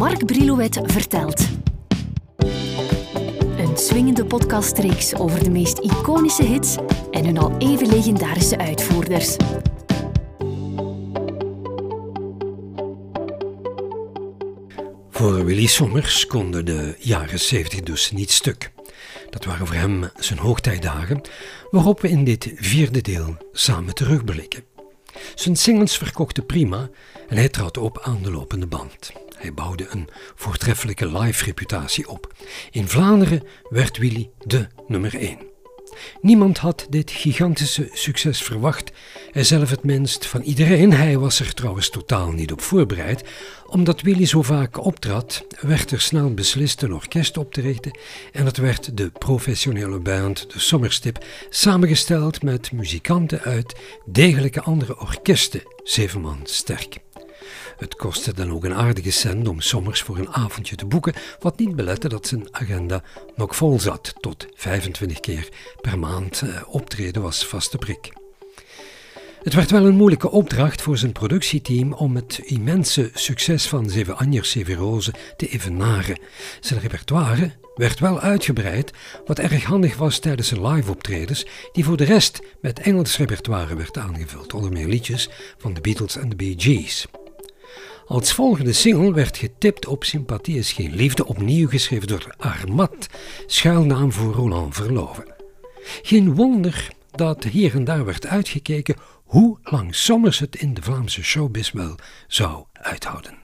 Mark 0.00 0.26
Brilouet 0.26 0.80
vertelt. 0.82 1.48
Een 3.58 3.76
swingende 3.76 4.24
podcastreeks 4.24 5.14
over 5.14 5.44
de 5.44 5.50
meest 5.50 5.78
iconische 5.78 6.42
hits 6.42 6.76
en 7.10 7.24
hun 7.24 7.38
al 7.38 7.56
even 7.58 7.88
legendarische 7.88 8.58
uitvoerders. 8.58 9.36
Voor 15.10 15.44
Willy 15.44 15.66
Sommers 15.66 16.26
konden 16.26 16.64
de 16.64 16.94
jaren 16.98 17.40
70 17.40 17.80
dus 17.80 18.10
niet 18.10 18.30
stuk. 18.30 18.72
Dat 19.30 19.44
waren 19.44 19.66
voor 19.66 19.76
hem 19.76 20.10
zijn 20.16 20.38
hoogtijdagen, 20.38 21.20
waarop 21.70 22.00
we 22.00 22.08
in 22.08 22.24
dit 22.24 22.52
vierde 22.56 23.00
deel 23.00 23.36
samen 23.52 23.94
terugblikken. 23.94 24.64
Zijn 25.34 25.56
singles 25.56 25.96
verkochten 25.96 26.46
prima 26.46 26.90
en 27.28 27.36
hij 27.36 27.48
trad 27.48 27.78
op 27.78 28.00
aan 28.02 28.22
de 28.22 28.30
lopende 28.30 28.66
band. 28.66 29.12
Hij 29.40 29.54
bouwde 29.54 29.86
een 29.90 30.08
voortreffelijke 30.34 31.18
live-reputatie 31.18 32.08
op. 32.08 32.32
In 32.70 32.88
Vlaanderen 32.88 33.42
werd 33.68 33.98
Willy 33.98 34.30
de 34.38 34.66
nummer 34.86 35.14
1. 35.16 35.38
Niemand 36.20 36.58
had 36.58 36.86
dit 36.88 37.10
gigantische 37.10 37.88
succes 37.92 38.42
verwacht, 38.42 38.92
hij 39.30 39.44
zelf 39.44 39.70
het 39.70 39.84
minst 39.84 40.26
van 40.26 40.42
iedereen. 40.42 40.92
Hij 40.92 41.18
was 41.18 41.40
er 41.40 41.54
trouwens 41.54 41.90
totaal 41.90 42.30
niet 42.30 42.52
op 42.52 42.60
voorbereid. 42.60 43.24
Omdat 43.66 44.00
Willy 44.00 44.26
zo 44.26 44.42
vaak 44.42 44.84
optrad, 44.84 45.46
werd 45.60 45.90
er 45.90 46.00
snel 46.00 46.34
beslist 46.34 46.82
een 46.82 46.94
orkest 46.94 47.36
op 47.36 47.52
te 47.52 47.60
richten 47.60 47.98
en 48.32 48.44
het 48.44 48.56
werd 48.56 48.96
de 48.96 49.10
professionele 49.10 49.98
band, 49.98 50.52
de 50.52 50.58
Sommerstip, 50.58 51.24
samengesteld 51.48 52.42
met 52.42 52.72
muzikanten 52.72 53.40
uit 53.40 53.74
degelijke 54.04 54.62
andere 54.62 55.00
orkesten, 55.00 55.62
zeven 55.84 56.20
man 56.20 56.40
sterk. 56.42 56.96
Het 57.80 57.96
kostte 57.96 58.34
dan 58.34 58.52
ook 58.52 58.64
een 58.64 58.74
aardige 58.74 59.10
cent 59.10 59.48
om 59.48 59.60
sommers 59.60 60.02
voor 60.02 60.18
een 60.18 60.32
avondje 60.32 60.76
te 60.76 60.86
boeken, 60.86 61.14
wat 61.38 61.58
niet 61.58 61.76
belette 61.76 62.08
dat 62.08 62.26
zijn 62.26 62.48
agenda 62.50 63.02
nog 63.36 63.56
vol 63.56 63.80
zat. 63.80 64.14
Tot 64.20 64.46
25 64.54 65.20
keer 65.20 65.48
per 65.80 65.98
maand 65.98 66.42
eh, 66.42 66.62
optreden 66.66 67.22
was 67.22 67.46
vaste 67.46 67.78
prik. 67.78 68.12
Het 69.42 69.54
werd 69.54 69.70
wel 69.70 69.86
een 69.86 69.96
moeilijke 69.96 70.30
opdracht 70.30 70.82
voor 70.82 70.98
zijn 70.98 71.12
productieteam 71.12 71.92
om 71.92 72.16
het 72.16 72.40
immense 72.44 73.10
succes 73.14 73.66
van 73.66 73.90
Zeven 73.90 74.16
Anjers, 74.16 74.50
Zeven 74.50 74.74
Rozen 74.74 75.14
te 75.36 75.48
evenaren. 75.48 76.18
Zijn 76.60 76.80
repertoire 76.80 77.52
werd 77.74 78.00
wel 78.00 78.20
uitgebreid, 78.20 78.92
wat 79.26 79.38
erg 79.38 79.64
handig 79.64 79.96
was 79.96 80.18
tijdens 80.18 80.48
zijn 80.48 80.66
live-optredens, 80.66 81.46
die 81.72 81.84
voor 81.84 81.96
de 81.96 82.04
rest 82.04 82.40
met 82.60 82.80
Engels 82.80 83.16
repertoire 83.16 83.76
werd 83.76 83.98
aangevuld, 83.98 84.54
onder 84.54 84.72
meer 84.72 84.88
liedjes 84.88 85.28
van 85.58 85.74
de 85.74 85.80
Beatles 85.80 86.16
en 86.16 86.28
de 86.28 86.36
Bee 86.36 86.54
Gees. 86.56 87.06
Als 88.10 88.32
volgende 88.32 88.72
single 88.72 89.12
werd 89.12 89.36
getipt 89.36 89.86
op 89.86 90.04
Sympathie 90.04 90.58
is 90.58 90.72
geen 90.72 90.94
liefde, 90.94 91.26
opnieuw 91.26 91.68
geschreven 91.68 92.08
door 92.08 92.34
Armat, 92.36 93.06
schuilnaam 93.46 94.12
voor 94.12 94.34
Roland 94.34 94.74
Verloven. 94.74 95.24
Geen 96.02 96.34
wonder 96.34 96.88
dat 97.10 97.44
hier 97.44 97.74
en 97.74 97.84
daar 97.84 98.04
werd 98.04 98.26
uitgekeken 98.26 98.96
hoe 99.24 99.58
lang 99.62 99.94
Sommers 99.94 100.38
het 100.38 100.56
in 100.56 100.74
de 100.74 100.82
Vlaamse 100.82 101.24
showbiz 101.24 101.70
wel 101.70 101.94
zou 102.26 102.64
uithouden. 102.72 103.34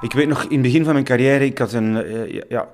Ik 0.00 0.12
weet 0.12 0.28
nog, 0.28 0.42
in 0.42 0.52
het 0.52 0.62
begin 0.62 0.84
van 0.84 0.92
mijn 0.92 1.04
carrière, 1.04 1.44
ik 1.44 1.58
had 1.58 1.72
een, 1.72 1.94
uh, 1.94 2.40
ja, 2.48 2.68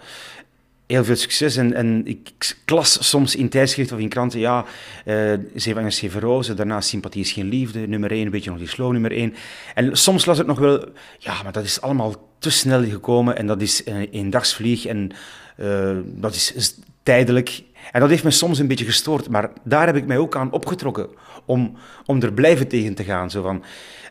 heel 0.89 1.05
veel 1.05 1.17
succes. 1.17 1.57
En, 1.57 1.75
en 1.75 2.07
ik 2.07 2.55
klas 2.65 3.09
soms 3.09 3.37
in 3.37 3.49
tijdschriften 3.49 3.97
of 3.97 4.03
in 4.03 4.09
kranten, 4.09 4.41
ja, 4.41 4.65
uh, 5.07 5.33
Zeven 5.55 5.93
Zeven 5.93 6.21
Rozen, 6.21 6.57
daarna 6.57 6.81
Sympathie 6.81 7.23
is 7.23 7.33
geen 7.33 7.49
liefde, 7.49 7.87
nummer 7.87 8.11
1, 8.11 8.25
een 8.25 8.31
beetje 8.31 8.51
nog 8.51 8.59
die 8.59 8.69
slow 8.69 8.93
nummer 8.93 9.13
1. 9.13 9.35
En 9.75 9.97
soms 9.97 10.25
las 10.25 10.39
het 10.39 10.47
nog 10.47 10.59
wel, 10.59 10.85
ja, 11.19 11.43
maar 11.43 11.53
dat 11.53 11.65
is 11.65 11.81
allemaal 11.81 12.15
te 12.39 12.51
snel 12.51 12.85
gekomen 12.85 13.37
en 13.37 13.47
dat 13.47 13.63
is 13.63 13.83
een 14.11 14.31
dagsvlieg 14.31 14.87
en 14.87 15.11
uh, 15.57 15.97
dat 16.05 16.35
is 16.35 16.75
tijdelijk. 17.03 17.63
En 17.93 18.01
dat 18.01 18.09
heeft 18.09 18.25
me 18.25 18.31
soms 18.31 18.59
een 18.59 18.67
beetje 18.67 18.85
gestoord, 18.85 19.29
maar 19.29 19.51
daar 19.63 19.87
heb 19.87 19.97
ik 19.97 20.07
mij 20.07 20.19
ook 20.19 20.37
aan 20.37 20.53
opgetrokken 20.53 21.09
om, 21.45 21.77
om 22.07 22.23
er 22.23 22.33
blijven 22.33 22.69
tegen 22.69 22.95
te 22.95 23.05
gaan. 23.05 23.31
Zo 23.31 23.43
van, 23.43 23.65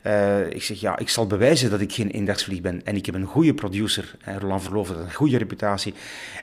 uh, 0.03 0.49
ik 0.49 0.63
zeg, 0.63 0.79
ja, 0.79 0.97
ik 0.97 1.09
zal 1.09 1.27
bewijzen 1.27 1.69
dat 1.69 1.79
ik 1.81 1.93
geen 1.93 2.09
eendagsvlieg 2.09 2.61
ben. 2.61 2.81
En 2.83 2.95
ik 2.95 3.05
heb 3.05 3.15
een 3.15 3.25
goede 3.25 3.53
producer, 3.53 4.15
Roland 4.39 4.63
Verloven, 4.63 4.99
een 4.99 5.13
goede 5.13 5.37
reputatie. 5.37 5.93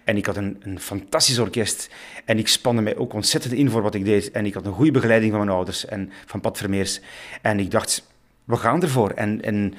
En 0.04 0.16
ik 0.16 0.26
had 0.26 0.36
een, 0.36 0.56
een 0.60 0.80
fantastisch 0.80 1.38
orkest. 1.38 1.88
En 2.24 2.38
ik 2.38 2.48
spande 2.48 2.82
mij 2.82 2.96
ook 2.96 3.12
ontzettend 3.12 3.52
in 3.52 3.70
voor 3.70 3.82
wat 3.82 3.94
ik 3.94 4.04
deed. 4.04 4.30
En 4.30 4.46
ik 4.46 4.54
had 4.54 4.66
een 4.66 4.72
goede 4.72 4.90
begeleiding 4.90 5.32
van 5.32 5.40
mijn 5.40 5.56
ouders 5.56 5.86
en 5.86 6.10
van 6.26 6.40
Pat 6.40 6.58
Vermeers. 6.58 7.00
En 7.42 7.58
ik 7.58 7.70
dacht, 7.70 8.06
we 8.44 8.56
gaan 8.56 8.82
ervoor. 8.82 9.10
En, 9.10 9.42
en 9.42 9.74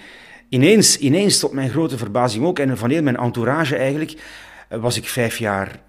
ineens, 0.50 0.98
ineens, 0.98 1.40
tot 1.40 1.52
mijn 1.52 1.70
grote 1.70 1.98
verbazing 1.98 2.46
ook, 2.46 2.60
en 2.60 2.78
van 2.78 2.90
heel 2.90 3.04
mijn 3.04 3.18
entourage 3.18 3.76
eigenlijk, 3.76 4.14
was 4.70 4.98
ik 4.98 5.08
vijf 5.08 5.38
jaar 5.38 5.80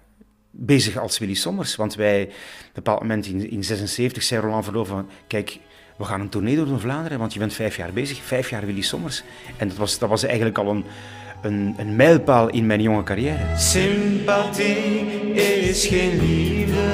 bezig 0.57 0.97
als 0.97 1.19
Willy 1.19 1.33
Sommers. 1.33 1.75
Want 1.75 1.95
wij, 1.95 2.23
op 2.23 2.29
een 2.29 2.71
bepaald 2.73 2.99
moment 2.99 3.25
in, 3.25 3.51
in 3.51 3.63
76, 3.63 4.23
zei 4.23 4.41
Roland 4.41 4.63
Verloven, 4.63 5.07
kijk, 5.27 5.59
we 5.97 6.03
gaan 6.03 6.21
een 6.21 6.29
tournee 6.29 6.55
door 6.55 6.79
Vlaanderen, 6.79 7.19
want 7.19 7.33
je 7.33 7.39
bent 7.39 7.53
vijf 7.53 7.77
jaar 7.77 7.93
bezig. 7.93 8.17
Vijf 8.23 8.49
jaar 8.49 8.65
Willy 8.65 8.81
Sommers. 8.81 9.23
En 9.57 9.67
dat 9.67 9.77
was, 9.77 9.99
dat 9.99 10.09
was 10.09 10.23
eigenlijk 10.23 10.57
al 10.57 10.69
een, 10.69 10.85
een, 11.41 11.75
een 11.77 11.95
mijlpaal 11.95 12.49
in 12.49 12.65
mijn 12.65 12.81
jonge 12.81 13.03
carrière. 13.03 13.57
Sympathie 13.57 15.33
is 15.33 15.87
geen 15.87 16.19
liefde, 16.19 16.93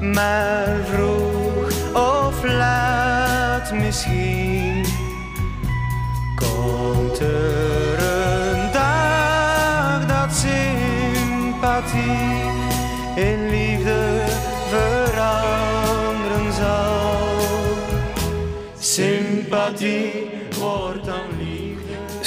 maar 0.00 0.84
vroeg 0.84 1.94
of 1.94 2.44
laat 2.44 3.72
misschien 3.72 4.84
komt 6.36 7.18
er 7.18 7.53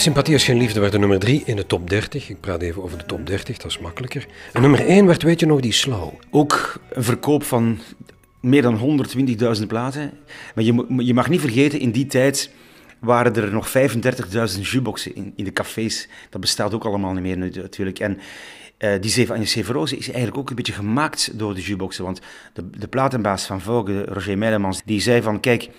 Sympathie 0.07 0.35
is 0.35 0.43
geen 0.43 0.57
liefde 0.57 0.79
werd 0.79 0.91
de 0.91 0.99
nummer 0.99 1.19
3 1.19 1.43
in 1.45 1.55
de 1.55 1.65
top 1.65 1.89
30. 1.89 2.29
Ik 2.29 2.39
praat 2.39 2.61
even 2.61 2.83
over 2.83 2.97
de 2.97 3.05
top 3.05 3.25
30, 3.25 3.57
dat 3.57 3.71
is 3.71 3.79
makkelijker. 3.79 4.25
En 4.53 4.61
nummer 4.61 4.85
1 4.85 5.05
werd, 5.05 5.23
weet 5.23 5.39
je 5.39 5.45
nog, 5.45 5.59
die 5.59 5.71
Slow. 5.71 6.13
Ook 6.29 6.79
een 6.89 7.03
verkoop 7.03 7.43
van 7.43 7.79
meer 8.41 8.61
dan 8.61 9.05
120.000 9.59 9.67
platen. 9.67 10.11
Maar 10.55 10.63
je, 10.63 10.85
je 10.97 11.13
mag 11.13 11.29
niet 11.29 11.39
vergeten, 11.39 11.79
in 11.79 11.91
die 11.91 12.05
tijd 12.05 12.51
waren 12.99 13.35
er 13.35 13.51
nog 13.51 13.67
35.000 13.67 14.61
jukeboxen 14.61 15.15
in, 15.15 15.33
in 15.35 15.43
de 15.43 15.53
cafés. 15.53 16.07
Dat 16.29 16.41
bestaat 16.41 16.73
ook 16.73 16.85
allemaal 16.85 17.13
niet 17.13 17.37
meer 17.37 17.37
natuurlijk. 17.37 17.99
En 17.99 18.19
uh, 18.79 18.91
die 19.01 19.11
Zeven 19.11 19.35
Anje 19.35 19.45
Severose 19.45 19.97
is 19.97 20.07
eigenlijk 20.07 20.37
ook 20.37 20.49
een 20.49 20.55
beetje 20.55 20.73
gemaakt 20.73 21.39
door 21.39 21.53
de 21.55 21.61
jukeboxen. 21.61 22.03
Want 22.03 22.21
de, 22.53 22.69
de 22.69 22.87
platenbaas 22.87 23.45
van 23.45 23.61
Vogue, 23.61 24.03
Roger 24.05 24.37
Meilemans, 24.37 24.81
die 24.85 25.01
zei 25.01 25.21
van... 25.21 25.39
Kijk, 25.39 25.69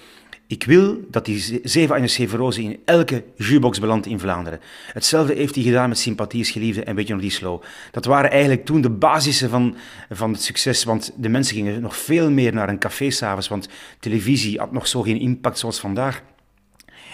ik 0.49 0.65
wil 0.65 1.01
dat 1.11 1.25
die 1.25 1.61
Zeven 1.63 1.95
Anje 1.95 2.07
Severose 2.07 2.63
in 2.63 2.81
elke 2.85 3.25
jukebox 3.37 3.81
belandt 3.81 4.07
in 4.07 4.19
Vlaanderen. 4.19 4.61
Hetzelfde 4.93 5.35
heeft 5.35 5.55
hij 5.55 5.65
gedaan 5.65 5.89
met 5.89 5.99
Sympathie 5.99 6.41
is 6.41 6.51
geliefde 6.51 6.83
en 6.83 6.95
Weet 6.95 7.07
je 7.07 7.13
nog 7.13 7.23
die 7.23 7.31
slow. 7.31 7.63
Dat 7.91 8.05
waren 8.05 8.31
eigenlijk 8.31 8.65
toen 8.65 8.81
de 8.81 8.91
basissen 8.91 9.51
van, 9.51 9.77
van 10.11 10.33
het 10.33 10.43
succes. 10.43 10.85
Want 10.85 11.13
de 11.17 11.29
mensen 11.29 11.55
gingen 11.55 11.81
nog 11.81 11.97
veel 11.97 12.31
meer 12.31 12.53
naar 12.53 12.69
een 12.69 12.79
café 12.79 13.11
s'avonds. 13.11 13.49
Want 13.49 13.69
televisie 14.01 14.59
had 14.59 14.73
nog 14.73 14.87
zo 14.87 15.03
geen 15.03 15.21
impact 15.21 15.59
zoals 15.59 15.81
vandaag. 15.81 16.23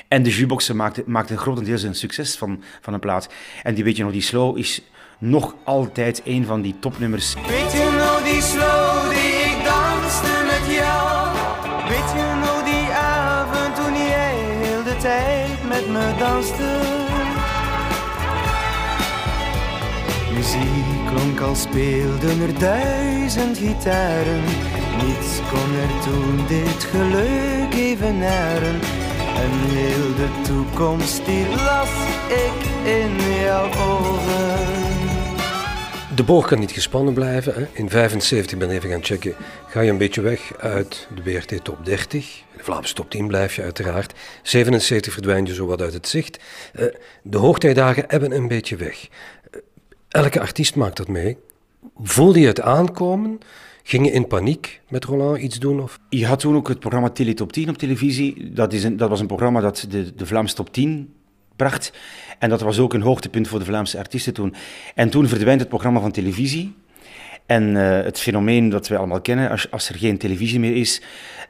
En 0.09 0.23
de 0.23 0.31
jukeboxen 0.31 0.77
maakten, 0.77 1.05
maakten 1.07 1.39
grotendeels 1.39 1.83
een 1.83 1.95
succes 1.95 2.37
van, 2.37 2.63
van 2.81 2.95
een 2.95 3.01
plaat. 3.01 3.29
En 3.63 3.75
die 3.75 3.85
Weet 3.85 3.97
je 3.97 4.03
nog 4.03 4.13
die 4.13 4.21
slow 4.21 4.59
is 4.59 4.83
nog 5.19 5.55
altijd 5.65 6.23
een 6.25 6.45
van 6.45 6.63
die 6.63 6.75
topnummers. 6.79 7.35
Muziek 20.35 21.07
klonk 21.15 21.41
als 21.41 21.63
speelden 21.63 22.41
er 22.41 22.59
duizend 22.59 23.59
gitaren. 23.59 24.43
Niets 25.03 25.41
kon 25.51 25.75
er 25.81 26.03
toen 26.03 26.47
dit 26.47 26.85
geluk 26.85 27.75
evenaren. 27.75 28.81
En 29.37 29.51
heel 29.51 30.15
toekomst 30.43 31.27
die 31.27 31.47
las 31.49 31.91
ik 32.29 32.69
in 32.85 33.41
jouw 33.43 33.67
ogen. 33.67 34.85
De 36.15 36.23
boog 36.23 36.47
kan 36.47 36.59
niet 36.59 36.73
gespannen 36.73 37.15
blijven. 37.15 37.55
Hè. 37.55 37.67
In 37.73 37.91
75 37.91 38.59
ben 38.59 38.71
even 38.71 38.91
gaan 38.91 39.05
checken. 39.05 39.35
Ga 39.69 39.81
je 39.81 39.91
een 39.91 39.99
beetje 39.99 40.21
weg 40.21 40.53
uit 40.59 41.09
de 41.15 41.23
BRT 41.23 41.65
top 41.65 41.85
30. 41.85 42.43
Top 42.95 43.11
10 43.11 43.27
blijf 43.27 43.57
je 43.57 43.63
uiteraard. 43.63 44.15
77 44.43 45.13
verdwijn 45.13 45.47
je 45.47 45.55
zo 45.55 45.67
wat 45.67 45.81
uit 45.81 45.93
het 45.93 46.09
zicht. 46.09 46.39
Uh, 46.75 46.87
de 47.23 47.39
hoogtijdagen 47.39 48.05
hebben 48.07 48.33
een 48.33 48.49
beetje 48.49 48.77
weg. 48.77 49.09
Uh, 49.51 49.61
elke 50.09 50.41
artiest 50.41 50.77
maakt 50.77 50.97
dat 50.97 51.09
mee. 51.09 51.37
Voelde 52.03 52.41
je 52.41 52.47
het 52.47 52.61
aankomen? 52.61 53.39
Ging 53.83 54.07
je 54.07 54.13
in 54.13 54.27
paniek 54.27 54.81
met 54.89 55.05
Roland 55.05 55.39
iets 55.39 55.59
doen? 55.59 55.83
Of? 55.83 56.01
Je 56.09 56.27
had 56.27 56.41
toen 56.41 56.57
ook 56.57 56.69
het 56.69 56.81
programma 56.81 57.11
Tele 57.11 57.35
Top 57.35 57.53
10 57.53 57.69
op 57.69 57.79
televisie. 57.79 58.53
Dat, 58.53 58.73
is 58.73 58.85
een, 58.85 58.97
dat 58.97 59.09
was 59.09 59.21
een 59.21 59.27
programma 59.27 59.61
dat 59.61 59.87
de, 59.89 60.15
de 60.15 60.27
Vlaamse 60.27 60.55
top 60.55 60.73
10 60.73 61.15
pracht. 61.57 61.93
En 62.39 62.49
dat 62.49 62.61
was 62.61 62.79
ook 62.79 62.95
een 62.95 63.03
hoogtepunt 63.03 63.49
voor 63.49 63.59
de 63.59 63.65
Vlaamse 63.65 63.99
artiesten 63.99 64.35
toen. 64.35 64.55
En 64.95 65.11
toen 65.11 65.29
verdwijnt 65.29 65.61
het 65.61 65.69
programma 65.69 66.01
van 66.01 66.13
televisie. 66.13 66.75
En 67.47 67.75
uh, 67.75 68.03
het 68.03 68.21
fenomeen 68.21 68.69
dat 68.69 68.89
wij 68.89 68.99
allemaal 68.99 69.21
kennen, 69.21 69.51
als, 69.51 69.71
als, 69.71 69.89
er 69.89 69.95
geen 69.95 70.19
televisie 70.19 70.61
meer 70.61 70.77
is 70.77 71.03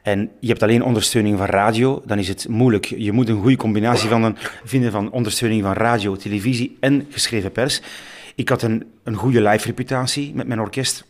en 0.02 0.30
je 0.40 0.48
hebt 0.48 0.62
alleen 0.62 0.82
ondersteuning 0.82 1.38
van 1.38 1.46
radio, 1.46 2.02
dan 2.06 2.18
is 2.18 2.28
het 2.28 2.48
moeilijk. 2.48 2.84
Je 2.84 3.12
moet 3.12 3.28
een 3.28 3.40
goede 3.40 3.56
combinatie 3.56 4.08
van 4.08 4.22
een, 4.22 4.36
vinden 4.64 4.90
van 4.90 5.10
ondersteuning 5.10 5.62
van 5.62 5.72
radio, 5.72 6.16
televisie 6.16 6.76
en 6.80 7.06
geschreven 7.10 7.52
pers. 7.52 7.80
Ik 8.34 8.48
had 8.48 8.62
een, 8.62 8.84
een 9.02 9.14
goede 9.14 9.42
live 9.42 9.66
reputatie 9.66 10.34
met 10.34 10.46
mijn 10.46 10.60
orkest. 10.60 11.04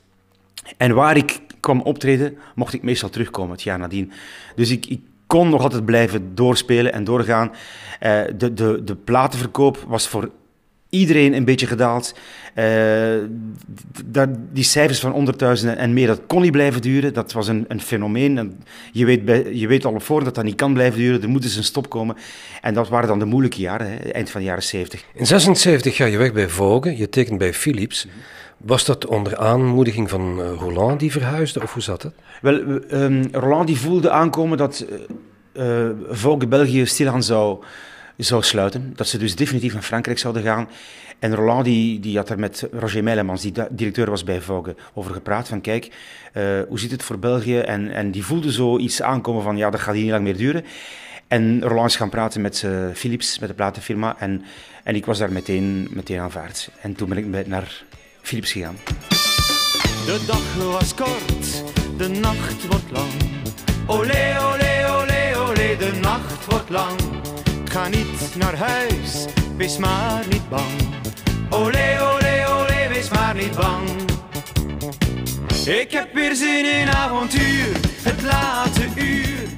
En 0.77 0.95
waar 0.95 1.17
ik 1.17 1.41
kwam 1.61 1.81
optreden, 1.81 2.37
mocht 2.55 2.75
ik 2.75 2.83
meestal 2.83 3.09
terugkomen 3.09 3.53
het 3.53 3.63
jaar 3.63 3.79
nadien. 3.79 4.13
Dus 4.55 4.71
ik, 4.71 4.87
ik 4.87 5.01
kon 5.27 5.49
nog 5.49 5.63
altijd 5.63 5.85
blijven 5.85 6.35
doorspelen 6.35 6.93
en 6.93 7.05
doorgaan. 7.05 7.49
Uh, 7.49 8.23
de, 8.37 8.55
de, 8.55 8.85
de 8.85 8.97
platenverkoop 8.97 9.85
was 9.87 10.09
voor 10.09 10.31
iedereen 10.95 11.33
een 11.35 11.45
beetje 11.45 11.67
gedaald. 11.67 12.15
Uh, 12.55 12.65
die 14.53 14.65
cijfers 14.65 15.01
van 15.01 15.11
honderdduizenden 15.11 15.77
en 15.77 15.93
meer, 15.93 16.07
dat 16.07 16.21
kon 16.27 16.43
niet 16.43 16.53
blijven 16.53 16.83
duren. 16.83 17.15
Dat 17.15 17.33
was 17.33 17.49
een, 17.49 17.65
een 17.69 17.81
fenomeen. 17.81 18.39
En 18.39 18.63
je, 18.93 19.05
weet 19.05 19.25
bij, 19.25 19.55
je 19.55 19.67
weet 19.67 19.85
al 19.85 19.93
op 19.93 20.03
voorhand 20.03 20.25
dat 20.25 20.35
dat 20.35 20.45
niet 20.45 20.55
kan 20.55 20.73
blijven 20.73 20.99
duren. 20.99 21.23
Er 21.23 21.29
moet 21.29 21.45
eens 21.45 21.57
een 21.57 21.65
stop 21.65 21.89
komen. 21.89 22.17
En 22.61 22.75
dat 22.75 22.89
waren 22.89 23.09
dan 23.09 23.19
de 23.19 23.25
moeilijke 23.25 23.61
jaren, 23.61 23.87
hè, 23.91 23.97
eind 23.97 24.31
van 24.31 24.41
de 24.41 24.47
jaren 24.47 24.63
70. 24.63 25.05
In 25.15 25.27
76 25.27 25.97
ga 25.97 26.05
je 26.05 26.19
weg 26.19 26.33
bij 26.33 26.49
Vogue. 26.49 26.97
Je 26.97 27.09
tekent 27.09 27.39
bij 27.39 27.55
Philips. 27.55 28.07
Was 28.57 28.85
dat 28.85 29.07
onder 29.07 29.37
aanmoediging 29.37 30.11
van 30.11 30.41
uh, 30.41 30.53
Roland 30.59 31.01
die 31.01 31.13
verhuisde, 31.13 31.63
of 31.63 31.73
hoe 31.73 31.83
zat 31.83 32.03
het? 32.03 32.15
Wel, 32.41 32.55
um, 32.91 33.29
Roland 33.33 33.67
die 33.67 33.79
voelde 33.79 34.11
aankomen 34.11 34.59
dat 34.59 34.87
uh, 35.53 35.89
Vogue 36.11 36.49
België 36.49 36.87
stilaan 36.87 37.23
zou 37.23 37.65
zou 38.17 38.43
sluiten. 38.43 38.93
Dat 38.97 39.09
ze 39.09 39.19
dus 39.19 39.37
definitief 39.37 39.73
naar 39.73 39.83
Frankrijk 39.83 40.19
zouden 40.19 40.43
gaan. 40.43 40.69
En 41.19 41.35
Roland 41.35 41.65
die, 41.65 42.01
die 42.01 42.17
had 42.17 42.31
er 42.31 42.39
met 42.39 42.69
Roger 42.73 43.03
Meilemans, 43.03 43.43
die 43.43 43.53
directeur 43.71 44.11
was 44.11 44.25
bij 44.25 44.41
Vogue, 44.41 44.75
over 44.95 45.13
gepraat. 45.13 45.49
Van 45.49 45.61
kijk, 45.61 45.85
uh, 45.85 46.43
hoe 46.69 46.79
zit 46.79 46.91
het 46.91 47.03
voor 47.03 47.19
België? 47.19 47.59
En, 47.59 47.91
en 47.91 48.11
die 48.11 48.25
voelde 48.25 48.53
zo 48.53 48.79
iets 48.79 49.03
aankomen 49.03 49.43
van 49.43 49.57
ja, 49.57 49.71
dat 49.71 49.81
gaat 49.81 49.95
hier 49.95 50.03
niet 50.03 50.13
lang 50.13 50.25
meer 50.25 50.37
duren. 50.37 50.65
En 51.29 51.63
Roland 51.63 51.91
is 51.91 51.97
gaan 51.97 52.11
praten 52.11 52.41
met 52.41 52.63
uh, 52.65 52.87
Philips, 52.95 53.39
met 53.39 53.49
de 53.49 53.55
platenfirma. 53.55 54.17
En, 54.19 54.45
en 54.85 54.95
ik 54.95 55.07
was 55.07 55.19
daar 55.19 55.33
meteen, 55.33 55.89
meteen 55.91 56.21
aanvaard. 56.21 56.71
En 56.81 56.95
toen 56.95 57.09
ben 57.09 57.19
ik 57.19 57.47
naar 57.47 57.85
Philips 58.23 58.53
gegaan. 58.53 58.77
De 60.07 60.25
dag 60.27 60.55
was 60.73 60.95
kort, 60.95 61.65
de 61.97 62.09
nacht 62.09 62.67
wordt 62.67 62.91
lang. 62.91 63.11
Olé, 63.87 64.37
olé, 64.53 65.01
olé, 65.01 65.37
olé, 65.37 65.77
de 65.79 65.99
nacht 66.03 66.47
wordt 66.47 66.71
lang. 66.71 67.01
Ga 67.75 67.89
niet 67.89 68.37
naar 68.37 68.57
huis, 68.57 69.27
wees 69.57 69.79
maar 69.79 70.25
niet 70.31 70.49
bang. 70.49 70.73
Olé, 71.51 72.01
olé, 72.01 72.47
olé, 72.49 72.89
wees 72.89 73.11
maar 73.11 73.35
niet 73.35 73.57
bang. 73.57 73.89
Ik 75.67 75.91
heb 75.91 76.13
weer 76.13 76.35
zin 76.35 76.81
in 76.81 76.89
avontuur, 76.89 77.77
het 78.03 78.23
late 78.23 78.89
uur. 78.97 79.49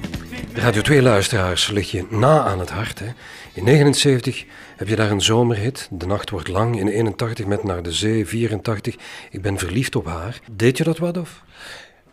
Radio 0.53 0.81
2 0.81 1.01
luisteraars 1.01 1.69
lig 1.69 1.91
je 1.91 2.05
na 2.09 2.43
aan 2.43 2.59
het 2.59 2.69
hart. 2.69 2.99
Hè? 2.99 3.07
In 3.53 3.63
79 3.63 4.45
heb 4.75 4.87
je 4.87 4.95
daar 4.95 5.11
een 5.11 5.21
zomerhit. 5.21 5.87
De 5.91 6.05
nacht 6.05 6.29
wordt 6.29 6.47
lang. 6.47 6.79
In 6.79 6.87
81 6.87 7.45
met 7.45 7.63
Naar 7.63 7.83
de 7.83 7.91
Zee. 7.91 8.25
84 8.25 8.95
Ik 9.31 9.41
ben 9.41 9.57
verliefd 9.57 9.95
op 9.95 10.05
haar. 10.05 10.39
Deed 10.51 10.77
je 10.77 10.83
dat 10.83 10.97
wat 10.97 11.17
of? 11.17 11.43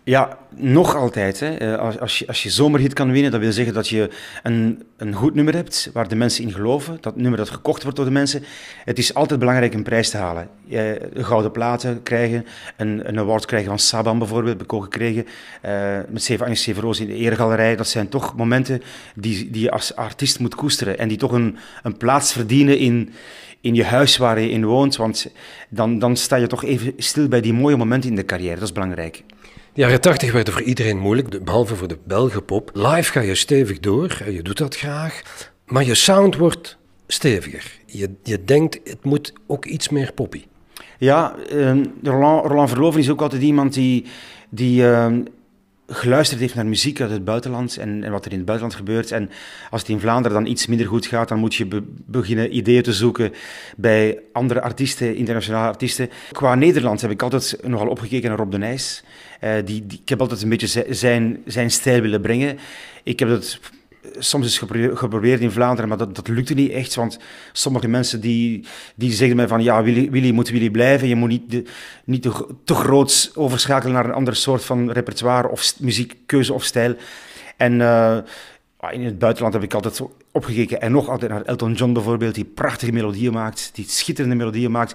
Ja, 0.07 0.39
nog 0.57 0.97
altijd. 0.97 1.41
Hè. 1.41 1.57
Eh, 1.57 1.79
als, 1.79 2.01
als, 2.01 2.19
je, 2.19 2.27
als 2.27 2.43
je 2.43 2.51
zomerhit 2.51 2.93
kan 2.93 3.13
winnen, 3.13 3.31
dat 3.31 3.41
wil 3.41 3.53
zeggen 3.53 3.75
dat 3.75 3.89
je 3.89 4.11
een, 4.43 4.83
een 4.97 5.15
goed 5.15 5.35
nummer 5.35 5.55
hebt 5.55 5.91
waar 5.93 6.09
de 6.09 6.17
mensen 6.17 6.45
in 6.45 6.53
geloven. 6.53 6.99
Dat 7.01 7.17
nummer 7.17 7.39
dat 7.39 7.51
gekocht 7.51 7.83
wordt 7.83 7.97
door 7.97 8.07
de 8.07 8.13
mensen. 8.13 8.45
Het 8.85 8.99
is 8.99 9.15
altijd 9.15 9.41
belangrijk 9.41 9.75
een 9.75 9.83
prijs 9.83 10.11
te 10.11 10.17
halen. 10.17 10.49
Je, 10.65 11.09
gouden 11.15 11.51
platen 11.51 12.03
krijgen, 12.03 12.47
een, 12.77 13.09
een 13.09 13.19
award 13.19 13.47
krijgen 13.47 13.69
van 13.69 13.79
Saban 13.79 14.19
bijvoorbeeld, 14.19 14.53
heb 14.53 14.63
ik 14.63 14.73
ook 14.73 14.83
gekregen. 14.83 15.27
Uh, 15.65 15.99
met 16.09 16.23
Seven 16.23 16.43
Agnes 16.43 16.63
Severoos 16.63 17.01
in 17.01 17.07
de 17.07 17.15
eregalerij. 17.15 17.77
Dat 17.77 17.89
zijn 17.89 18.09
toch 18.09 18.37
momenten 18.37 18.83
die, 19.15 19.51
die 19.51 19.63
je 19.63 19.71
als 19.71 19.97
artiest 19.97 20.39
moet 20.39 20.55
koesteren. 20.55 20.99
En 20.99 21.09
die 21.09 21.19
toch 21.19 21.33
een, 21.33 21.57
een 21.83 21.97
plaats 21.97 22.33
verdienen 22.33 22.79
in, 22.79 23.13
in 23.61 23.75
je 23.75 23.85
huis 23.85 24.17
waar 24.17 24.41
je 24.41 24.51
in 24.51 24.65
woont. 24.65 24.97
Want 24.97 25.33
dan, 25.69 25.99
dan 25.99 26.17
sta 26.17 26.37
je 26.37 26.47
toch 26.47 26.65
even 26.65 26.93
stil 26.97 27.29
bij 27.29 27.41
die 27.41 27.53
mooie 27.53 27.77
momenten 27.77 28.11
in 28.11 28.17
de 28.17 28.25
carrière. 28.25 28.55
Dat 28.55 28.65
is 28.65 28.73
belangrijk. 28.73 29.23
De 29.75 29.81
jaren 29.81 30.01
80 30.01 30.33
werden 30.33 30.53
voor 30.53 30.63
iedereen 30.63 30.99
moeilijk, 30.99 31.45
behalve 31.45 31.77
voor 31.77 31.89
de 31.89 31.99
Belgenpop. 32.05 32.71
Live 32.73 33.13
ga 33.13 33.21
je 33.21 33.35
stevig 33.35 33.81
door, 33.81 34.23
je 34.31 34.43
doet 34.43 34.59
dat 34.59 34.77
graag, 34.77 35.23
maar 35.67 35.85
je 35.85 35.95
sound 35.95 36.37
wordt 36.37 36.79
steviger. 37.07 37.79
Je, 37.87 38.11
je 38.23 38.45
denkt, 38.45 38.81
het 38.85 39.05
moet 39.05 39.33
ook 39.47 39.65
iets 39.65 39.89
meer 39.89 40.13
poppy. 40.13 40.45
Ja, 40.99 41.35
uh, 41.53 41.83
Roland, 42.03 42.69
Verloven 42.69 43.01
is 43.01 43.11
ook 43.11 43.21
altijd 43.21 43.43
iemand 43.43 43.75
die, 43.75 44.05
die 44.49 44.83
uh, 44.83 45.07
geluisterd 45.87 46.41
heeft 46.41 46.55
naar 46.55 46.67
muziek 46.67 47.01
uit 47.01 47.11
het 47.11 47.25
buitenland 47.25 47.77
en, 47.77 48.05
en, 48.05 48.11
wat 48.11 48.25
er 48.25 48.31
in 48.31 48.37
het 48.37 48.47
buitenland 48.47 48.79
gebeurt. 48.79 49.11
En 49.11 49.31
als 49.71 49.81
het 49.81 49.91
in 49.91 50.01
Vlaanderen 50.01 50.43
dan 50.43 50.51
iets 50.51 50.67
minder 50.67 50.87
goed 50.87 51.07
gaat, 51.07 51.29
dan 51.29 51.39
moet 51.39 51.55
je 51.55 51.83
beginnen 52.07 52.57
ideeën 52.57 52.83
te 52.83 52.93
zoeken 52.93 53.33
bij 53.77 54.19
andere 54.33 54.61
artiesten, 54.61 55.17
internationale 55.17 55.69
artiesten. 55.69 56.11
Qua 56.33 56.55
Nederland 56.55 57.01
heb 57.01 57.11
ik 57.11 57.23
altijd 57.23 57.57
nogal 57.63 57.89
opgekeken 57.89 58.29
naar 58.29 58.39
Rob 58.39 58.51
de 58.51 58.59
Nijs. 58.59 59.05
Uh, 59.45 59.55
die, 59.65 59.87
die, 59.87 60.01
ik 60.03 60.09
heb 60.09 60.21
altijd 60.21 60.43
een 60.43 60.49
beetje 60.49 60.85
zijn, 60.91 61.43
zijn 61.47 61.71
stijl 61.71 62.01
willen 62.01 62.21
brengen. 62.21 62.59
Ik 63.03 63.19
heb 63.19 63.29
dat 63.29 63.59
soms 64.19 64.45
eens 64.45 64.59
geprobeerd 64.99 65.41
in 65.41 65.51
Vlaanderen, 65.51 65.89
maar 65.89 65.99
dat, 65.99 66.15
dat 66.15 66.29
lukte 66.29 66.55
niet 66.55 66.71
echt. 66.71 66.95
Want 66.95 67.19
sommige 67.53 67.89
mensen 67.89 68.21
die, 68.21 68.67
die 68.95 69.13
zeggen 69.13 69.37
mij 69.37 69.49
van 69.49 69.63
ja, 69.63 69.83
Willy, 69.83 70.11
Willy 70.11 70.31
moet 70.31 70.51
Willy 70.51 70.71
blijven. 70.71 71.09
Je 71.09 71.17
moet 71.17 71.29
niet, 71.29 71.71
niet 72.05 72.23
te, 72.23 72.47
te 72.65 72.75
groot 72.75 73.31
overschakelen 73.35 73.95
naar 73.95 74.05
een 74.05 74.13
ander 74.13 74.37
soort 74.37 74.65
van 74.65 74.91
repertoire 74.91 75.49
of 75.49 75.81
muziekkeuze 75.81 76.53
of 76.53 76.65
stijl. 76.65 76.97
En 77.57 77.73
uh, 77.73 78.19
in 78.93 79.05
het 79.05 79.19
buitenland 79.19 79.55
heb 79.55 79.63
ik 79.63 79.75
altijd 79.75 80.01
opgekeken 80.33 80.81
en 80.81 80.93
nog 80.93 81.09
altijd 81.09 81.31
naar 81.31 81.43
Elton 81.43 81.73
John 81.73 81.93
bijvoorbeeld, 81.93 82.35
die 82.35 82.45
prachtige 82.45 82.93
melodieën 82.93 83.33
maakt, 83.33 83.71
die 83.75 83.85
schitterende 83.89 84.37
melodieën 84.37 84.71
maakt. 84.71 84.95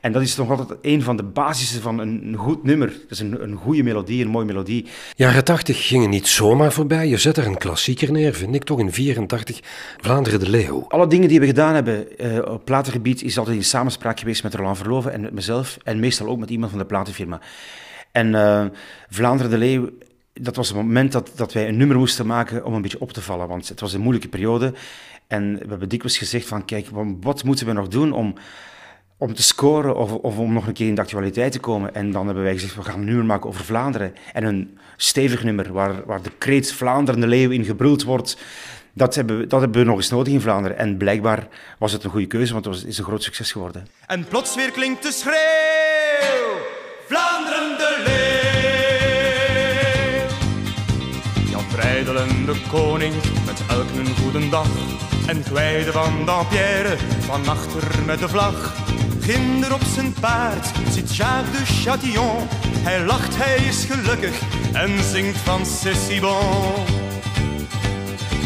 En 0.00 0.12
dat 0.12 0.22
is 0.22 0.36
nog 0.36 0.50
altijd 0.50 0.78
een 0.82 1.02
van 1.02 1.16
de 1.16 1.22
basissen 1.22 1.82
van 1.82 1.98
een, 1.98 2.34
goed 2.36 2.64
nummer. 2.64 2.88
Dat 2.88 3.10
is 3.10 3.20
een, 3.20 3.42
een 3.42 3.56
goede 3.56 3.82
melodie, 3.82 4.24
een 4.24 4.30
mooie 4.30 4.44
melodie. 4.44 4.86
Jaren 5.14 5.44
80 5.44 5.86
gingen 5.86 6.10
niet 6.10 6.28
zomaar 6.28 6.72
voorbij. 6.72 7.08
Je 7.08 7.16
zet 7.16 7.36
er 7.36 7.46
een 7.46 7.58
klassieker 7.58 8.12
neer, 8.12 8.34
vind 8.34 8.54
ik 8.54 8.64
toch 8.64 8.78
in 8.78 8.92
84, 8.92 9.60
Vlaanderen 10.00 10.40
de 10.40 10.50
Leeuw. 10.50 10.84
Alle 10.88 11.06
dingen 11.06 11.28
die 11.28 11.40
we 11.40 11.46
gedaan 11.46 11.74
hebben 11.74 12.06
uh, 12.18 12.52
op 12.52 12.64
platengebied 12.64 13.22
is 13.22 13.38
altijd 13.38 13.56
in 13.56 13.64
samenspraak 13.64 14.18
geweest 14.18 14.42
met 14.42 14.54
Roland 14.54 14.76
Verloven 14.76 15.12
en 15.12 15.20
met 15.20 15.32
mezelf. 15.32 15.78
En 15.84 16.00
meestal 16.00 16.26
ook 16.26 16.38
met 16.38 16.50
iemand 16.50 16.70
van 16.70 16.80
de 16.80 16.86
platenfirma. 16.86 17.40
En 18.12 18.26
uh, 18.26 18.64
Vlaanderen 19.08 19.50
de 19.50 19.58
Leeuw 19.58 19.90
dat 20.40 20.56
was 20.56 20.68
het 20.68 20.76
moment 20.76 21.12
dat, 21.12 21.30
dat 21.34 21.52
wij 21.52 21.68
een 21.68 21.76
nummer 21.76 21.98
moesten 21.98 22.26
maken 22.26 22.64
om 22.64 22.74
een 22.74 22.82
beetje 22.82 23.00
op 23.00 23.12
te 23.12 23.22
vallen. 23.22 23.48
Want 23.48 23.68
het 23.68 23.80
was 23.80 23.92
een 23.92 24.00
moeilijke 24.00 24.28
periode. 24.28 24.72
En 25.26 25.58
we 25.58 25.66
hebben 25.68 25.88
dikwijls 25.88 26.18
gezegd 26.18 26.46
van, 26.46 26.64
kijk, 26.64 26.86
wat 27.20 27.44
moeten 27.44 27.66
we 27.66 27.72
nog 27.72 27.88
doen 27.88 28.12
om, 28.12 28.34
om 29.16 29.34
te 29.34 29.42
scoren 29.42 29.96
of, 29.96 30.12
of 30.12 30.38
om 30.38 30.52
nog 30.52 30.66
een 30.66 30.72
keer 30.72 30.88
in 30.88 30.94
de 30.94 31.00
actualiteit 31.00 31.52
te 31.52 31.60
komen. 31.60 31.94
En 31.94 32.10
dan 32.10 32.26
hebben 32.26 32.44
wij 32.44 32.52
gezegd, 32.52 32.74
we 32.74 32.82
gaan 32.82 32.98
een 32.98 33.04
nummer 33.04 33.24
maken 33.24 33.48
over 33.48 33.64
Vlaanderen. 33.64 34.14
En 34.32 34.44
een 34.44 34.78
stevig 34.96 35.44
nummer 35.44 35.72
waar, 35.72 36.04
waar 36.06 36.22
de 36.22 36.30
kreet 36.38 36.72
Vlaanderen 36.72 37.20
de 37.20 37.26
leeuw 37.26 37.50
in 37.50 37.64
gebruld 37.64 38.02
wordt. 38.02 38.36
Dat 38.92 39.14
hebben, 39.14 39.38
we, 39.38 39.46
dat 39.46 39.60
hebben 39.60 39.80
we 39.80 39.86
nog 39.86 39.96
eens 39.96 40.10
nodig 40.10 40.32
in 40.32 40.40
Vlaanderen. 40.40 40.78
En 40.78 40.96
blijkbaar 40.96 41.48
was 41.78 41.92
het 41.92 42.04
een 42.04 42.10
goede 42.10 42.26
keuze, 42.26 42.52
want 42.52 42.64
het 42.64 42.74
was, 42.74 42.84
is 42.84 42.98
een 42.98 43.04
groot 43.04 43.22
succes 43.22 43.52
geworden. 43.52 43.86
En 44.06 44.24
plots 44.24 44.54
weer 44.54 44.70
klinkt 44.70 45.02
de 45.02 45.12
schreeuw, 45.12 45.79
de 52.52 52.60
koning, 52.68 53.14
met 53.46 53.62
elk 53.68 53.88
een 53.96 54.16
goede 54.22 54.48
dag. 54.48 54.66
En 55.26 55.44
Gwijde 55.44 55.92
van 55.92 56.24
Dampierre, 56.24 56.96
van 57.20 57.48
achter 57.48 57.82
met 58.06 58.18
de 58.18 58.28
vlag. 58.28 58.74
Ginder 59.20 59.74
op 59.74 59.82
zijn 59.94 60.12
paard 60.20 60.70
zit 60.90 61.16
Jacques 61.16 61.58
de 61.58 61.74
Chatillon. 61.74 62.48
Hij 62.78 63.04
lacht, 63.04 63.36
hij 63.36 63.56
is 63.56 63.84
gelukkig 63.84 64.40
en 64.72 64.90
zingt 65.12 65.38
van 65.38 65.66
C'est 65.66 66.20
bon. 66.20 66.84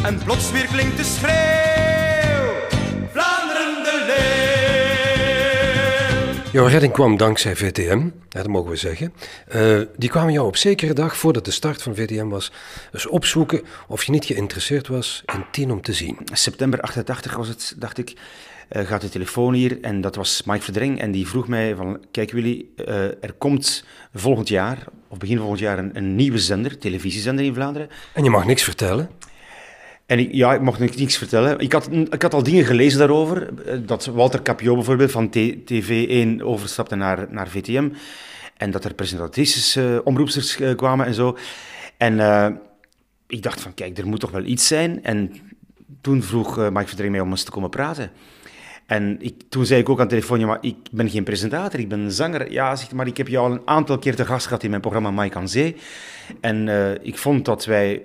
En 0.02 0.18
plots 0.24 0.50
weer 0.50 0.66
klinkt 0.66 0.96
de 0.96 1.04
schreeuw, 1.04 1.83
Jouw 6.54 6.66
redding 6.66 6.92
kwam 6.92 7.16
dankzij 7.16 7.56
VTM, 7.56 8.08
dat 8.28 8.46
mogen 8.46 8.70
we 8.70 8.76
zeggen. 8.76 9.12
Uh, 9.54 9.80
die 9.96 10.08
kwamen 10.08 10.32
jou 10.32 10.46
op 10.46 10.56
zekere 10.56 10.92
dag, 10.92 11.16
voordat 11.16 11.44
de 11.44 11.50
start 11.50 11.82
van 11.82 11.94
VTM 11.94 12.28
was, 12.28 12.52
eens 12.92 13.06
opzoeken 13.06 13.62
of 13.88 14.04
je 14.04 14.12
niet 14.12 14.24
geïnteresseerd 14.24 14.88
was 14.88 15.22
in 15.34 15.44
Tien 15.50 15.70
om 15.70 15.82
te 15.82 15.92
zien. 15.92 16.18
September 16.32 16.80
88 16.80 17.36
was 17.36 17.48
het, 17.48 17.74
dacht 17.76 17.98
ik 17.98 18.12
uh, 18.72 18.82
gaat 18.82 19.00
de 19.00 19.08
telefoon 19.08 19.54
hier 19.54 19.78
en 19.80 20.00
dat 20.00 20.16
was 20.16 20.42
Mike 20.46 20.62
Verdring 20.62 21.00
en 21.00 21.10
die 21.10 21.28
vroeg 21.28 21.48
mij 21.48 21.74
van, 21.74 22.04
kijk 22.10 22.30
Willy, 22.30 22.66
uh, 22.76 23.04
er 23.04 23.32
komt 23.38 23.84
volgend 24.14 24.48
jaar, 24.48 24.84
of 25.08 25.18
begin 25.18 25.38
volgend 25.38 25.60
jaar, 25.60 25.78
een, 25.78 25.90
een, 25.96 26.16
nieuwe 26.16 26.38
zender, 26.38 26.78
televisiezender 26.78 27.44
in 27.44 27.54
Vlaanderen. 27.54 27.88
En 28.12 28.24
je 28.24 28.30
mag 28.30 28.44
niks 28.44 28.62
vertellen? 28.62 29.10
En 30.06 30.36
ja, 30.36 30.54
ik 30.54 30.60
mocht 30.60 30.96
niets 30.96 31.16
vertellen. 31.18 31.58
Ik 31.58 31.72
had, 31.72 31.88
ik 31.92 32.22
had 32.22 32.34
al 32.34 32.42
dingen 32.42 32.64
gelezen 32.64 32.98
daarover. 32.98 33.48
eh, 33.66 33.78
Dat 33.86 34.04
Walter 34.06 34.42
Capio 34.42 34.74
bijvoorbeeld 34.74 35.10
van 35.10 35.28
T- 35.30 35.36
TV1 35.72 36.42
overstapte 36.42 36.94
naar, 36.94 37.26
naar 37.30 37.48
VTM. 37.48 37.88
En 38.56 38.70
dat 38.70 38.84
er 38.84 38.94
presentatrices, 38.94 39.76
eh 39.76 39.98
omroepsters 40.04 40.60
eh, 40.60 40.74
kwamen 40.76 41.06
en 41.06 41.14
zo. 41.14 41.36
En 41.96 42.18
ik 43.26 43.42
dacht 43.42 43.60
van, 43.60 43.74
kijk, 43.74 43.98
er 43.98 44.06
moet 44.06 44.20
toch 44.20 44.30
wel 44.30 44.44
iets 44.44 44.66
zijn. 44.66 45.04
En 45.04 45.32
toen 46.00 46.22
vroeg 46.22 46.58
eh 46.58 46.68
Mike 46.70 46.86
Verdring 46.88 47.10
mij 47.10 47.20
om 47.20 47.30
eens 47.30 47.42
te 47.44 47.50
komen 47.50 47.70
praten. 47.70 48.10
En 48.86 49.16
ik, 49.20 49.34
toen 49.48 49.66
zei 49.66 49.80
ik 49.80 49.88
ook 49.88 49.98
aan 50.00 50.08
de 50.08 50.14
telefoon, 50.14 50.38
ja, 50.40 50.46
maar 50.46 50.58
ik 50.60 50.76
ben 50.90 51.10
geen 51.10 51.24
presentator, 51.24 51.80
ik 51.80 51.88
ben 51.88 52.00
een 52.00 52.10
zanger. 52.10 52.52
Ja, 52.52 52.76
zegt 52.76 52.92
maar 52.92 53.06
ik 53.06 53.16
heb 53.16 53.28
jou 53.28 53.46
al 53.46 53.52
een 53.52 53.62
aantal 53.68 53.98
keer 53.98 54.14
te 54.14 54.24
gast 54.24 54.46
gehad 54.46 54.62
in 54.62 54.70
mijn 54.70 54.82
programma 54.82 55.10
Mike 55.10 55.36
aan 55.38 55.48
Zee. 55.48 55.76
En 56.40 56.68
ik 57.02 57.18
vond 57.18 57.44
dat 57.44 57.64
wij 57.64 58.02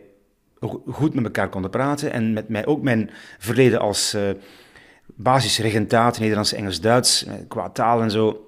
goed 0.87 1.13
met 1.13 1.23
elkaar 1.23 1.49
konden 1.49 1.71
praten. 1.71 2.11
En 2.11 2.33
met 2.33 2.49
mij 2.49 2.65
ook 2.65 2.81
mijn 2.81 3.09
verleden 3.37 3.79
als 3.79 4.13
eh 4.13 4.29
basisregentaat, 5.15 6.19
Nederlands, 6.19 6.53
Engels, 6.53 6.81
Duits, 6.81 7.25
eh, 7.25 7.33
qua 7.47 7.69
taal 7.69 8.01
en 8.01 8.11
zo, 8.11 8.47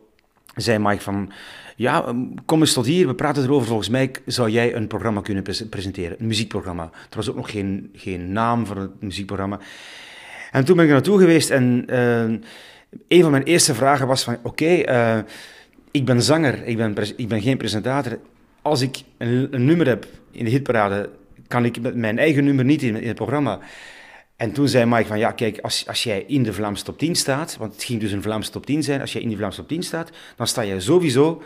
zei 0.55 0.79
Mike 0.79 1.01
van... 1.01 1.31
Ja, 1.75 2.05
ehm, 2.05 2.17
kom 2.45 2.59
eens 2.59 2.73
tot 2.73 2.85
hier, 2.85 3.07
we 3.07 3.15
praten 3.15 3.43
erover. 3.43 3.67
Volgens 3.67 3.89
mij 3.89 4.11
zou 4.25 4.49
jij 4.49 4.75
een 4.75 4.87
programma 4.87 5.21
kunnen 5.21 5.43
pres- 5.43 5.67
presenteren, 5.69 6.15
een 6.19 6.27
muziekprogramma. 6.27 6.83
Er 6.83 7.15
was 7.15 7.29
ook 7.29 7.35
nog 7.35 7.51
geen, 7.51 7.89
geen 7.93 8.31
naam 8.31 8.65
voor 8.65 8.75
het 8.75 9.01
muziekprogramma. 9.01 9.59
En 10.51 10.65
toen 10.65 10.75
ben 10.75 10.83
ik 10.83 10.91
er 10.91 10.97
naartoe 10.97 11.19
geweest 11.19 11.49
en 11.49 11.83
eh, 11.87 12.21
een 13.07 13.21
van 13.21 13.31
mijn 13.31 13.43
eerste 13.43 13.73
vragen 13.73 14.07
was 14.07 14.23
van... 14.23 14.37
Oké, 14.43 14.83
ik 15.91 16.05
ben 16.05 16.21
zanger, 16.21 16.65
ik 16.65 16.77
ben, 16.77 16.95
ik 17.15 17.27
ben 17.27 17.41
geen 17.41 17.57
presentator. 17.57 18.19
Als 18.61 18.81
ik 18.81 19.03
een, 19.17 19.47
een 19.51 19.65
nummer 19.65 19.87
heb 19.87 20.05
in 20.31 20.45
de 20.45 20.51
hitparade, 20.51 21.09
kan 21.51 21.65
ik 21.65 21.81
met 21.81 21.95
mijn 21.95 22.17
eigen 22.17 22.43
nummer 22.43 22.65
niet 22.65 22.81
in, 22.81 22.95
in 23.01 23.07
het 23.07 23.15
programma. 23.15 23.59
En 24.35 24.51
toen 24.51 24.67
zei 24.67 24.85
Mike 24.85 25.05
van, 25.05 25.19
ja 25.19 25.31
kijk, 25.31 25.59
als, 25.59 25.87
als 25.87 26.03
jij 26.03 26.23
in 26.27 26.43
de 26.43 26.53
Vlaamse 26.53 26.83
top 26.83 26.97
10 26.97 27.15
staat, 27.15 27.57
want 27.59 27.73
het 27.73 27.83
ging 27.83 27.99
dus 27.99 28.11
een 28.11 28.21
Vlaamse 28.21 28.51
top 28.51 28.65
10 28.65 28.83
zijn, 28.83 29.01
als 29.01 29.13
jij 29.13 29.21
in 29.21 29.27
die 29.27 29.37
Vlaamse 29.37 29.59
top 29.59 29.67
10 29.67 29.83
staat, 29.83 30.09
dan 30.35 30.47
sta 30.47 30.61
je 30.61 30.79
sowieso 30.79 31.41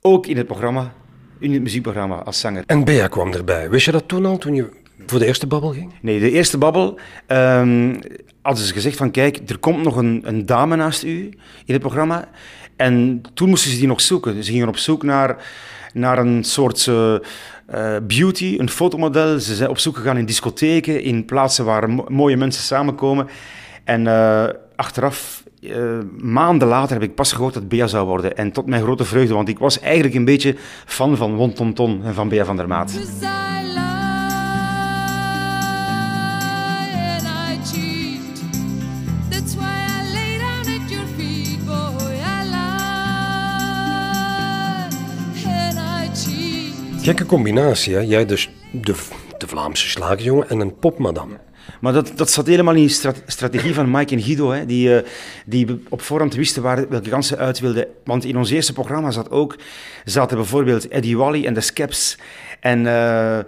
ook 0.00 0.26
in 0.26 0.36
het 0.36 0.46
programma, 0.46 0.94
in 1.38 1.52
het 1.52 1.62
muziekprogramma 1.62 2.16
als 2.16 2.40
zanger. 2.40 2.62
En 2.66 2.84
Bea 2.84 3.08
kwam 3.08 3.32
erbij. 3.32 3.70
Wist 3.70 3.84
je 3.84 3.92
dat 3.92 4.08
toen 4.08 4.26
al, 4.26 4.38
toen 4.38 4.54
je 4.54 4.70
voor 5.06 5.18
de 5.18 5.26
eerste 5.26 5.46
babbel 5.46 5.70
ging? 5.70 5.92
Nee, 6.00 6.20
de 6.20 6.30
eerste 6.30 6.58
babbel 6.58 6.98
ehm 7.26 7.94
hadden 8.42 8.64
ze 8.64 8.72
gezegd 8.72 8.96
van 8.96 9.10
kijk, 9.10 9.40
er 9.46 9.58
komt 9.58 9.82
nog 9.82 9.96
een, 9.96 10.22
een 10.24 10.46
dame 10.46 10.76
naast 10.76 11.02
u 11.02 11.18
in 11.64 11.72
het 11.72 11.80
programma. 11.80 12.28
En 12.76 13.22
toen 13.34 13.48
moesten 13.48 13.70
ze 13.70 13.78
die 13.78 13.86
nog 13.86 14.00
zoeken. 14.00 14.44
Ze 14.44 14.52
gingen 14.52 14.68
op 14.68 14.76
zoek 14.76 15.02
naar, 15.02 15.44
naar 15.92 16.18
een 16.18 16.44
soort 16.44 16.86
eh, 16.86 17.16
eh, 17.72 17.96
beauty, 18.06 18.54
een 18.58 18.68
fotomodel. 18.70 19.38
Ze 19.40 19.54
zijn 19.54 19.70
op 19.70 19.78
zoek 19.78 19.96
gegaan 19.96 20.16
in 20.16 20.24
discotheken, 20.26 21.02
in 21.02 21.24
plaatsen 21.24 21.64
waar 21.64 21.90
mo- 21.90 22.04
mooie 22.08 22.36
mensen 22.36 22.62
samenkomen. 22.62 23.28
En 23.84 24.06
eh, 24.06 24.44
achteraf, 24.76 25.42
eh, 25.62 25.76
maanden 26.18 26.68
later, 26.68 26.92
heb 26.92 27.02
ik 27.08 27.14
pas 27.14 27.32
gehoord 27.32 27.54
dat 27.54 27.68
Bea 27.68 27.86
zou 27.86 28.06
worden. 28.06 28.36
En 28.36 28.52
tot 28.52 28.66
mijn 28.66 28.82
grote 28.82 29.04
vreugde, 29.04 29.34
want 29.34 29.48
ik 29.48 29.58
was 29.58 29.80
eigenlijk 29.80 30.14
een 30.14 30.24
beetje 30.24 30.56
fan 30.86 31.16
van 31.16 31.34
Won 31.34 31.52
Ton 31.52 31.72
Ton 31.72 32.00
en 32.04 32.14
van 32.14 32.28
Bea 32.28 32.44
van 32.44 32.56
der 32.56 32.68
Maat. 32.68 32.90
Gekke 47.02 47.26
combinatie, 47.26 47.94
hè? 47.94 48.00
Jij 48.00 48.26
dus 48.26 48.50
de, 48.70 48.94
de 49.38 49.46
Vlaamse 49.46 49.88
slagerjongen 49.88 50.48
en 50.48 50.60
een 50.60 50.78
popmadam. 50.78 51.38
Maar 51.80 51.92
dat, 51.92 52.12
dat 52.16 52.30
zat 52.30 52.46
helemaal 52.46 52.74
in 52.74 52.82
de 52.82 52.88
strat- 52.88 53.22
strategie 53.26 53.74
van 53.74 53.90
Mike 53.90 54.14
en 54.14 54.22
Guido, 54.22 54.50
hè, 54.50 54.66
die, 54.66 54.96
eh, 54.96 55.08
die 55.46 55.82
op 55.88 56.02
voorhand 56.02 56.34
wisten 56.34 56.62
waar, 56.62 56.88
welke 56.88 57.08
kansen 57.08 57.38
uit 57.38 57.60
wilden. 57.60 57.86
Want 58.04 58.24
in 58.24 58.36
ons 58.36 58.50
eerste 58.50 58.72
programma 58.72 59.10
zat 59.10 59.30
ook, 59.30 59.56
zaten 60.04 60.36
bijvoorbeeld 60.36 60.88
Eddie 60.88 61.16
Wally 61.16 61.46
en 61.46 61.54
de 61.54 61.60
Skeps 61.60 62.18
en 62.60 62.86
eh, 62.86 63.38
eh, 63.38 63.44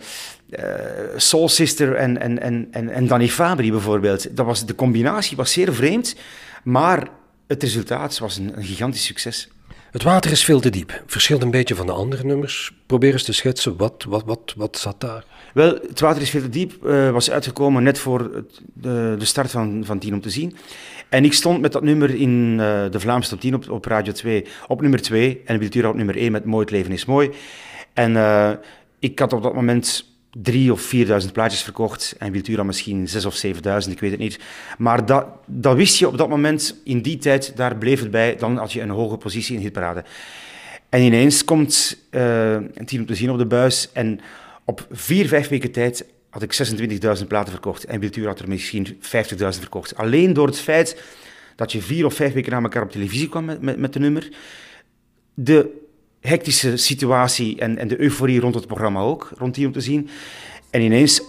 Soul 1.16 1.48
Sister 1.48 1.94
en, 1.94 2.20
en, 2.20 2.42
en, 2.42 2.68
en, 2.70 2.88
en 2.88 3.06
Danny 3.06 3.28
Fabri 3.28 3.70
bijvoorbeeld. 3.70 4.36
Dat 4.36 4.46
was, 4.46 4.66
de 4.66 4.74
combinatie 4.74 5.36
was 5.36 5.52
zeer 5.52 5.74
vreemd, 5.74 6.16
maar 6.64 7.08
het 7.46 7.62
resultaat 7.62 8.18
was 8.18 8.36
een 8.36 8.54
gigantisch 8.58 9.04
succes. 9.04 9.48
Het 9.94 10.02
water 10.02 10.30
is 10.30 10.44
veel 10.44 10.60
te 10.60 10.70
diep. 10.70 11.02
Verschilt 11.06 11.42
een 11.42 11.50
beetje 11.50 11.74
van 11.74 11.86
de 11.86 11.92
andere 11.92 12.24
nummers. 12.24 12.72
Probeer 12.86 13.12
eens 13.12 13.22
te 13.22 13.32
schetsen. 13.32 13.76
Wat, 13.76 14.04
wat, 14.08 14.24
wat, 14.24 14.54
wat 14.56 14.78
zat 14.78 15.00
daar? 15.00 15.24
Wel, 15.52 15.74
Het 15.88 16.00
Water 16.00 16.22
is 16.22 16.30
veel 16.30 16.40
te 16.40 16.48
diep 16.48 16.84
eh, 16.86 17.10
was 17.10 17.30
uitgekomen 17.30 17.82
net 17.82 17.98
voor 17.98 18.20
het- 18.20 18.60
de, 18.72 19.14
de 19.18 19.24
start 19.24 19.50
van, 19.50 19.82
van 19.84 19.98
Tien 19.98 20.14
om 20.14 20.20
te 20.20 20.30
zien. 20.30 20.56
En 21.08 21.24
ik 21.24 21.32
stond 21.32 21.60
met 21.60 21.72
dat 21.72 21.82
nummer 21.82 22.14
in 22.14 22.56
eh, 22.60 22.90
de 22.90 23.00
Vlaamse 23.00 23.28
top 23.30 23.40
10 23.40 23.54
op, 23.54 23.70
op 23.70 23.84
Radio 23.84 24.12
2 24.12 24.44
op 24.66 24.80
nummer 24.80 25.02
2 25.02 25.42
en 25.44 25.58
Wiltura 25.58 25.88
op 25.88 25.94
nummer 25.94 26.16
1 26.16 26.32
met 26.32 26.44
Mooi 26.44 26.60
het 26.64 26.70
leven 26.70 26.92
is 26.92 27.04
mooi. 27.04 27.30
En 27.92 28.16
eh, 28.16 28.50
ik 28.98 29.18
had 29.18 29.32
op 29.32 29.42
dat 29.42 29.54
moment 29.54 30.13
drie 30.42 30.72
of 30.72 30.94
4.000 30.94 31.32
plaatjes 31.32 31.62
verkocht 31.62 32.14
en 32.18 32.32
Wiltura 32.32 32.62
misschien 32.62 33.08
6 33.08 33.24
of 33.24 33.44
7.000, 33.46 33.90
ik 33.90 34.00
weet 34.00 34.10
het 34.10 34.20
niet. 34.20 34.38
Maar 34.78 35.06
dat, 35.06 35.26
dat 35.46 35.76
wist 35.76 35.98
je 35.98 36.08
op 36.08 36.18
dat 36.18 36.28
moment, 36.28 36.80
in 36.84 37.02
die 37.02 37.18
tijd, 37.18 37.56
daar 37.56 37.76
bleef 37.76 38.00
het 38.00 38.10
bij, 38.10 38.36
dan 38.36 38.56
had 38.56 38.72
je 38.72 38.80
een 38.80 38.90
hoge 38.90 39.16
positie 39.16 39.56
in 39.56 39.62
hitparade. 39.62 40.04
En 40.88 41.00
ineens 41.00 41.44
komt 41.44 41.98
eh, 42.10 42.52
een 42.52 42.86
team 42.86 43.06
te 43.06 43.14
zien 43.14 43.30
op 43.30 43.38
de 43.38 43.46
buis. 43.46 43.92
En 43.92 44.20
op 44.64 44.86
vier, 44.90 45.28
vijf 45.28 45.48
weken 45.48 45.70
tijd 45.70 46.04
had 46.30 46.42
ik 46.42 46.68
26.000 47.18 47.26
platen 47.26 47.52
verkocht. 47.52 47.84
En 47.84 48.00
Wiltuur 48.00 48.26
had 48.26 48.38
er 48.38 48.48
misschien 48.48 48.86
50.000 48.86 49.00
verkocht. 49.38 49.96
Alleen 49.96 50.32
door 50.32 50.46
het 50.46 50.58
feit 50.58 51.02
dat 51.56 51.72
je 51.72 51.82
vier 51.82 52.06
of 52.06 52.14
vijf 52.14 52.32
weken 52.32 52.52
na 52.52 52.62
elkaar 52.62 52.82
op 52.82 52.90
televisie 52.90 53.28
kwam 53.28 53.44
met, 53.44 53.60
met, 53.60 53.78
met 53.78 53.92
de 53.92 53.98
nummer. 53.98 54.28
De 55.34 55.83
hectische 56.28 56.76
situatie 56.76 57.58
en, 57.58 57.78
en 57.78 57.88
de 57.88 58.00
euforie 58.00 58.40
rond 58.40 58.54
het 58.54 58.66
programma 58.66 59.00
ook, 59.00 59.30
rond 59.38 59.54
die 59.54 59.66
om 59.66 59.72
te 59.72 59.80
zien. 59.80 60.08
En 60.70 60.80
ineens 60.80 61.22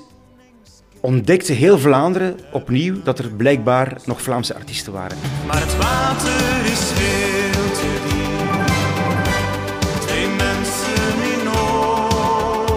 ontdekte 0.99 1.53
heel 1.53 1.79
Vlaanderen 1.79 2.39
opnieuw 2.51 3.03
dat 3.03 3.19
er 3.19 3.29
blijkbaar 3.29 4.01
nog 4.05 4.21
Vlaamse 4.21 4.55
artiesten 4.55 4.93
waren. 4.93 5.17
Maar 5.47 5.59
het 5.59 5.77
water 5.77 6.65
is 6.65 6.79
veel 6.79 7.71
te 7.71 7.99
diep. 8.07 8.63
Twee 10.01 10.27
mensen 10.27 11.21
in 11.31 11.43
nood. 11.43 12.75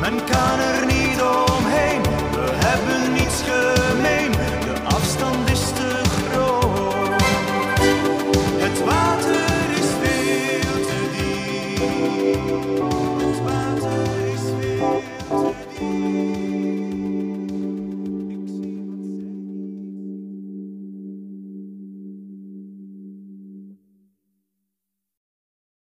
Men 0.00 0.24
kan 0.24 0.58
er 0.58 0.86
niet 0.86 1.20
omheen. 1.22 1.53